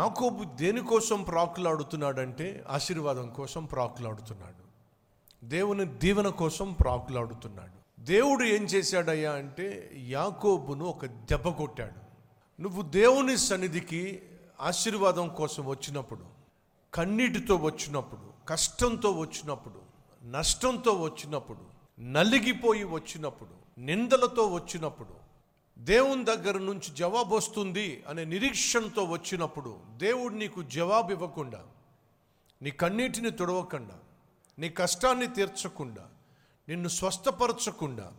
[0.00, 4.62] యాకోబు దేనికోసం ప్రాకులాడుతున్నాడంటే ఆశీర్వాదం కోసం ప్రాకులాడుతున్నాడు.
[5.44, 8.02] దేవుని దీవెన కోసం ప్రాకులాడుతున్నాడు.
[8.02, 12.00] దేవుడు ఏం చేశాడయ్యా అంటే యాకోబును ఒక దెబ్బ కొట్టాడు.
[12.62, 14.22] నువ్వు దేవుని సన్నిధికి
[14.60, 16.24] ఆశీర్వాదం కోసం వచ్చినప్పుడు
[16.94, 19.80] కన్నీటితో వచ్చినప్పుడు కష్టంతో వచ్చినప్పుడు
[20.30, 21.62] నష్టంతో వచ్చినప్పుడు
[22.02, 25.19] నలిగిపోయి వచ్చినప్పుడు నిందలతో వచ్చినప్పుడు
[25.80, 31.64] దేవుని దగ్గర నుంచి జవాబు వస్తుంది అనే నిరీక్షణతో వచ్చినప్పుడు దేవుడు నీకు జవాబు ఇవ్వకుండా
[32.62, 33.98] నీ కన్నీటిని తుడవకుండా
[34.58, 36.08] నీ కష్టాన్ని తీర్చకుండా
[36.68, 38.12] నిన్ను స్వస్థపరచకుండా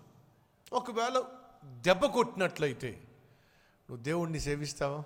[0.74, 1.22] ఒకవేళ
[1.66, 2.92] దెబ్బ కొట్టినట్లయితే
[3.90, 5.04] నువ్వు దేవుణ్ణి సేవిస్తావా?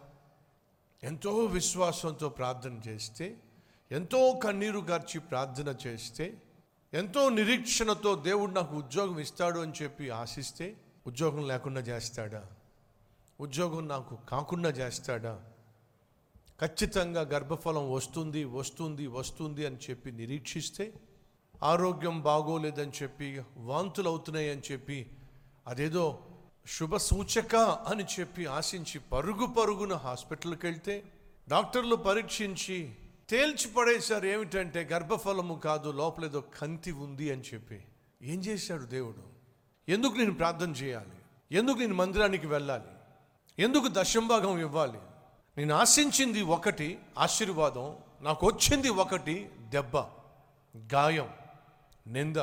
[1.03, 3.37] ఎంతో విశ్వాసంతో ప్రార్థన చేస్తే
[3.91, 6.33] ఎంతో కన్నీరు గార్చి ప్రార్థన చేస్తే
[6.93, 10.75] ఎంతో నిరీక్షణతో దేవుడు నాకు ఉద్యోగం ఇస్తాడు అని చెప్పి ఆశిస్తే
[11.07, 12.43] ఉద్యోగం లేకుండా చేస్తాడా?
[13.39, 15.43] ఉద్యోగం నాకు కాకుండా చేస్తాడా?
[16.61, 20.93] ఖచ్చితంగా గర్భఫలం వస్తుంది వస్తుంది వస్తుంది అని చెప్పి నిరీక్షిస్తే
[21.63, 25.09] ఆరోగ్యం బాగోలేదని చెప్పి వాంతులు అవుతున్నాయి అని చెప్పి
[25.67, 26.19] అదేదో
[26.67, 31.03] శుభ సూచక అని చెప్పి ఆశించి పరుగు పరుగున హాస్పిటల్కి వెళ్తే
[31.49, 32.95] డాక్టర్లు పరీక్షించి
[33.29, 37.81] తేల్చి పడేశారు ఏమిటంటే గర్భఫలము కాదు లోపల ఏదో కంతి ఉంది అని చెప్పి.
[38.21, 39.23] ఏం చేశాడు దేవుడు?
[39.91, 41.17] ఎందుకు నేను ప్రార్థన చేయాలి?
[41.51, 42.94] ఎందుకు నేను మందిరానికి వెళ్ళాలి?
[43.59, 44.99] ఎందుకు దశంభాగం ఇవ్వాలి?
[45.57, 49.97] నేను ఆశించింది ఒకటి ఆశీర్వాదం నాకు వచ్చింది ఒకటి దెబ్బ
[50.93, 51.29] గాయం
[52.07, 52.37] నింద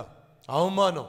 [0.50, 1.08] అవమానం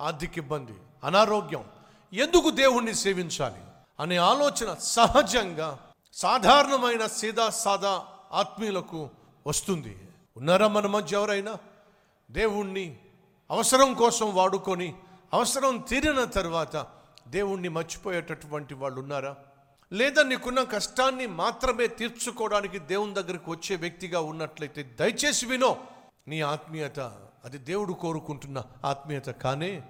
[0.00, 0.72] ఆర్థిక ఇబ్బంది
[1.04, 1.64] అనారోగ్యం.
[2.12, 3.60] ఎందుకు దేవుణ్ణి సేవించాలి?
[4.00, 5.78] అనే ఆలోచన సహజంగా
[6.12, 9.10] సాధారణమైన సీదా సాదా ఆత్మీయులకు
[9.46, 9.98] వస్తుంది.
[10.36, 11.58] ఉన్నారా మన మధ్య ఎవరైనా?
[12.30, 12.96] దేవుణ్ణి
[13.50, 14.94] అవసరం కోసం వాడుకొని
[15.32, 16.76] అవసరం తీరిన తర్వాత
[17.30, 19.36] దేవుణ్ణి మర్చిపోయేటటువంటి వాళ్ళు ఉన్నారా?
[19.92, 25.76] లేదా నీకున్న కష్టాన్ని మాత్రమే తీర్చుకోవడానికి దేవుని దగ్గరికి వచ్చే వ్యక్తిగా ఉన్నట్లయితే దయచేసి వినో.
[26.28, 27.00] నీ ఆత్మీయత
[27.44, 29.82] అది దేవుడు కోరుకుంటున్న ఆత్మీయత కానే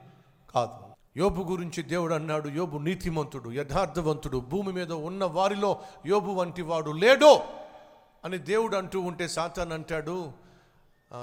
[0.55, 0.73] కాదు.
[1.17, 7.45] యోబు గురించి దేవుడు అన్నాడు యోబు నీతిమంతుడు యథార్థవంతుడు భూమి మీద ఉన్న వారిలో యోబు వంటి వాడు లేడో?
[8.25, 10.33] అని దేవుడు అంటూ ఉంటే సాతాన్ అంటాడు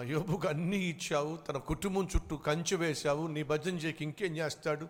[0.03, 4.88] యోబుకు అన్నీ ఇచ్చావు తన కుటుంబం చుట్టూ కంచె వేశావు నీ భజన చేయకి ఇంకేం చేస్తాడు?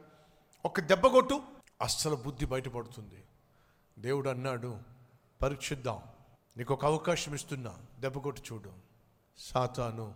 [0.66, 1.42] ఒక దెబ్బ కొట్టు
[1.82, 3.24] అస్సలు బుద్ధి బయటపడుతుంది.
[4.00, 4.80] దేవుడు అన్నాడు
[5.42, 6.00] పరీక్షిద్దాం.
[6.58, 7.76] నీకు ఒక అవకాశం ఇస్తున్నా.
[8.00, 8.72] దెబ్బ కొట్టు చూడు.
[9.38, 10.16] సాతాను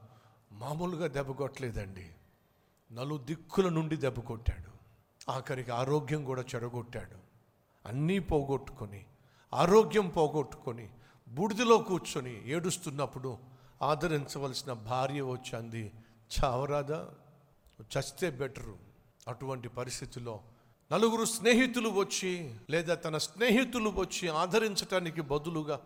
[0.52, 2.10] మామూలుగా దెబ్బ కొట్టలేదండి.
[2.92, 4.72] నలు దిక్కుల నుండి దెబ్బ కొట్టాడు.
[5.32, 7.18] ఆఖరికి ఆరోగ్యం కూడా చెడగొట్టాడు.
[7.88, 9.06] అన్నీ పోగొట్టుకొని
[9.54, 10.90] ఆరోగ్యం పోగొట్టుకొని
[11.28, 13.38] బూడిదలో కూర్చొని ఏడుస్తున్నప్పుడు
[13.82, 15.92] ఆదరించవలసిన భార్య వచ్చింది.
[16.40, 17.10] చావరాదా?
[17.82, 18.91] చస్తే బెటరు.
[19.28, 20.42] అటువంటి పరిస్థితుల్లో
[20.92, 25.82] నలుగురు స్నేహితులు వచ్చి లేదా తన స్నేహితులు వచ్చి ఆదరించటానికి బదులుగా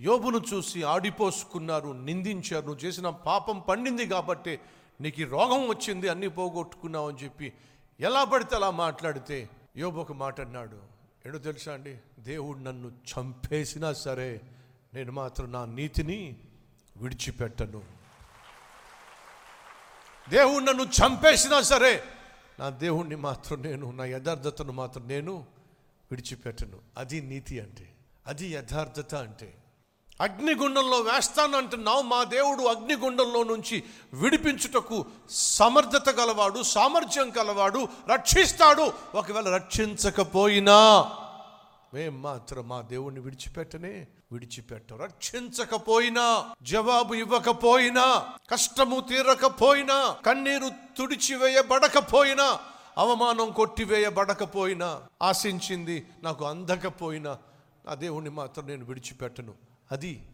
[0.00, 2.66] యోబును చూసి ఆడిపోసుకున్నారు నిందించారు.
[2.66, 4.60] నువ్వు చేసిన పాపం పండింది కాబట్టి
[5.00, 7.52] నీకు రోగం వచ్చింది అన్నీ పోగొట్టుకున్నావు అని చెప్పి
[8.00, 10.78] ఎలా పడితే అలా మాట్లాడితే యోబు ఒక మాట అన్నాడు.
[11.26, 11.98] ఏడో తెలుసా అండి?
[12.18, 14.40] దేవుడు నన్ను చంపేసినా సరే
[14.94, 16.36] నేను మాత్రం నా నీతిని
[16.96, 17.82] విడిచిపెట్టను.
[20.28, 22.02] దేవుడు నన్ను చంపేసినా సరే
[22.60, 25.46] నా దేవుణ్ణి మాత్రం నేను నా యథార్థతను మాత్రం నేను
[26.10, 26.78] విడిచిపెట్టను.
[26.98, 27.94] అది నీతి అంటే
[28.26, 29.54] అది యథార్థత అంటే.
[30.20, 33.82] అగ్నిగుండంలో వేస్తానంటున్నావు మా దేవుడు అగ్నిగుండంలో నుంచి
[34.14, 38.92] విడిపించుటకు సమర్థత గలవాడు సామర్థ్యం గలవాడు రక్షిస్తాడు.
[39.14, 41.10] ఒకవేళ రక్షించకపోయినా
[41.94, 44.92] మేం మాత్రం మా దేవుణ్ణి విడిచిపెట్టనే విడిచిపెట్ట.
[44.92, 50.68] రక్షించకపోయినా జవాబు ఇవ్వకపోయినా కష్టము తీరకపోయినా కన్నీరు
[50.98, 52.60] తుడిచివేయబడకపోయినా
[52.98, 57.38] అవమానం కొట్టివేయబడకపోయినా ఆశించింది నాకు అందకపోయినా
[57.86, 59.54] నా దేవుణ్ణి మాత్రం నేను విడిచిపెట్టను.
[59.92, 60.28] అది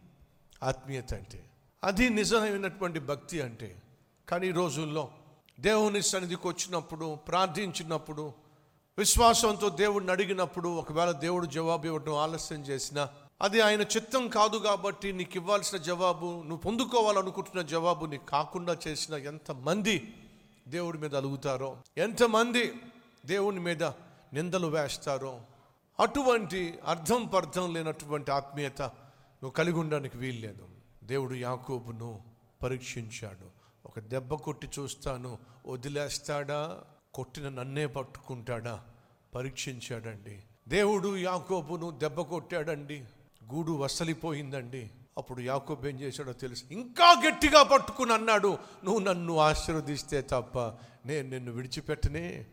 [0.63, 1.45] ఆత్మీయత అంటే.
[1.85, 3.83] అది నిజమైనటువంటి భక్తి అంటే.
[4.29, 5.09] కానీ ఈ రోజుల్లో
[5.61, 8.33] దేవుని సన్నిధికి వచ్చినప్పుడు ప్రార్థించినప్పుడు
[8.99, 13.09] విశ్వాసంతో దేవుడిని అడిగినప్పుడు ఒకవేళ దేవుడు జవాబు ఇవ్వడం ఆలస్యం చేసినా
[13.43, 20.15] అది ఆయన చిత్తం కాదు కాబట్టి నీకు ఇవ్వాల్సిన జవాబు నువ్వు పొందుకోవాలనుకుంటున్న జవాబు నీకు కాకుండా చేసిన ఎంతమంది
[20.69, 22.73] దేవుడి మీద అలుగుతారో ఎంతమంది
[23.27, 23.85] దేవుని మీద
[24.33, 25.41] నిందలు వేస్తారో
[26.01, 30.69] అటువంటి అర్థం పర్థం లేనటువంటి ఆత్మీయత నువ్వు కలిగి ఉండడానికి వీల్లేదు.
[31.05, 32.23] దేవుడు యాకోబును
[32.63, 33.51] పరీక్షించాడు.
[33.87, 36.81] ఒక దెబ్బ కొట్టి చూస్తాను వదిలేస్తాడా?
[37.15, 38.81] కొట్టిన నన్నే పట్టుకుంటాడా?
[39.35, 40.43] పరీక్షించాడండి.
[40.69, 43.05] దేవుడు యాకోబును దెబ్బ కొట్టాడండి.
[43.55, 44.91] గూడు వసలిపోయిందండి.
[45.19, 46.65] అప్పుడు యాకోబ్ ఏం చేశాడో తెలుసు.
[46.71, 50.59] ఇంకా గట్టిగా పట్టుకుని అన్నాడు నువ్వు నన్ను ఆశీర్వదిస్తే తప్ప
[51.07, 52.47] నేను నిన్ను విడిచిపెట్టనే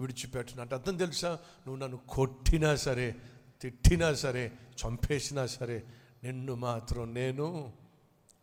[0.00, 0.60] విడిచిపెట్టను.
[0.60, 1.28] అంటే అర్థం తెలుసా?
[1.66, 3.14] నువ్వు నన్ను కొట్టినా సరే
[3.62, 4.52] తిట్టినా సరే
[4.86, 5.82] చంపేసినా సరే
[6.24, 7.72] నిన్ను మాత్రం నేను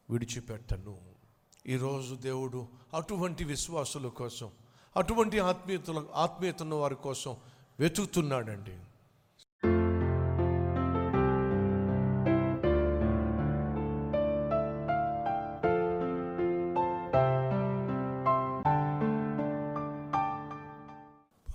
[0.10, 0.98] విడిచిపెట్టను.
[1.68, 4.50] ఈరోజు దేవుడు అటువంటి విశ్వాసుల కోసం
[4.98, 7.38] అటువంటి ఆత్మీయతల ఆత్మీయతను ఉన్న వారి కోసం
[7.80, 8.78] వెతుకుతున్నాడండి.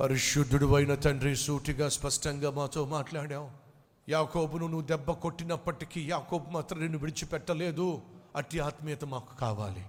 [0.00, 3.50] పరిశుద్ధుడు అయిన తండ్రి సూటిగా స్పష్టంగా మాతో మాట్లాడావు.
[4.08, 8.02] యాకోబును నువ్వు దెబ్బ కొట్టినప్పటికీ యాకోబు మాత్రం నిన్ను విడిచిపెట్టలేదు.
[8.36, 9.84] అట్టి ఆత్మీయత మాకు కావాలి.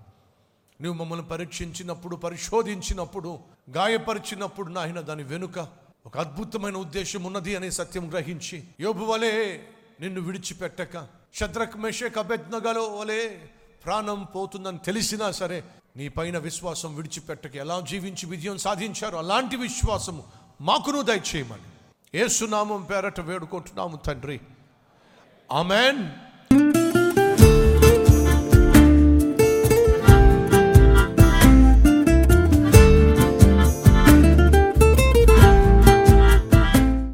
[0.82, 5.68] నువ్వు మమ్మల్ని పరీక్షించినప్పుడు పరిశోధించినప్పుడు గాయపరిచినప్పుడు నాయన దాని వెనుక
[6.06, 9.34] ఒక అద్భుతమైన ఉద్దేశం ఉన్నది అనే సత్యం గ్రహించి యోబు వలే
[10.00, 13.50] నిన్ను విడిచిపెట్టక శత్రక్ మెషక్ అభెజ్ఞగలో వలే
[13.86, 15.64] ప్రాణం పోతుందని తెలిసినా సరే
[15.98, 20.24] నీ పైన విశ్వాసం విడిచిపెట్టక ఎలా జీవించి విజయం సాధించారో అలాంటి విశ్వాసము
[20.62, 21.62] మాకును దయచేయమని.
[22.20, 24.40] ఏసునామం పేరట వేడుకుంటున్నాము తండ్రి.
[25.52, 26.25] ఆమెన్.